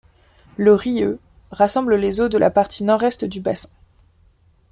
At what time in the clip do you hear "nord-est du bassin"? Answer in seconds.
2.83-3.69